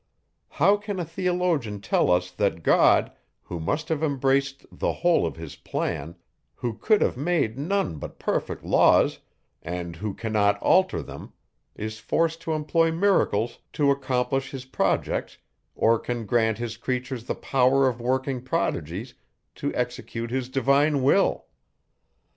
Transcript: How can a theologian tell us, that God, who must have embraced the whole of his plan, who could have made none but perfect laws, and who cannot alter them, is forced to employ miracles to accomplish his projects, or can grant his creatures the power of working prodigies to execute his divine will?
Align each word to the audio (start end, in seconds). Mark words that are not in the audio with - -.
How 0.57 0.77
can 0.77 0.99
a 0.99 1.05
theologian 1.05 1.79
tell 1.79 2.09
us, 2.09 2.31
that 2.31 2.63
God, 2.63 3.11
who 3.43 3.59
must 3.59 3.87
have 3.89 4.01
embraced 4.01 4.65
the 4.71 4.91
whole 4.93 5.27
of 5.27 5.35
his 5.35 5.55
plan, 5.57 6.15
who 6.55 6.73
could 6.73 7.03
have 7.03 7.17
made 7.17 7.55
none 7.59 7.99
but 7.99 8.17
perfect 8.17 8.63
laws, 8.63 9.19
and 9.61 9.97
who 9.97 10.15
cannot 10.15 10.59
alter 10.59 11.03
them, 11.03 11.33
is 11.75 11.99
forced 11.99 12.41
to 12.41 12.53
employ 12.53 12.91
miracles 12.91 13.59
to 13.73 13.91
accomplish 13.91 14.49
his 14.49 14.65
projects, 14.65 15.37
or 15.75 15.99
can 15.99 16.25
grant 16.25 16.57
his 16.57 16.77
creatures 16.77 17.25
the 17.25 17.35
power 17.35 17.87
of 17.87 18.01
working 18.01 18.41
prodigies 18.41 19.13
to 19.53 19.71
execute 19.75 20.31
his 20.31 20.49
divine 20.49 21.03
will? 21.03 21.45